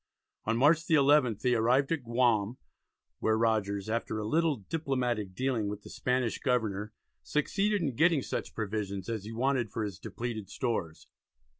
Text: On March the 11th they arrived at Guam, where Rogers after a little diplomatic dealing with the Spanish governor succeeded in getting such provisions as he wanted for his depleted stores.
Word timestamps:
On 0.45 0.57
March 0.57 0.87
the 0.87 0.95
11th 0.95 1.41
they 1.43 1.53
arrived 1.53 1.91
at 1.91 2.03
Guam, 2.03 2.57
where 3.19 3.37
Rogers 3.37 3.87
after 3.87 4.17
a 4.17 4.25
little 4.25 4.55
diplomatic 4.55 5.35
dealing 5.35 5.67
with 5.69 5.83
the 5.83 5.91
Spanish 5.91 6.39
governor 6.39 6.91
succeeded 7.21 7.83
in 7.83 7.95
getting 7.95 8.23
such 8.23 8.55
provisions 8.55 9.09
as 9.09 9.25
he 9.25 9.31
wanted 9.31 9.69
for 9.69 9.83
his 9.83 9.99
depleted 9.99 10.49
stores. 10.49 11.05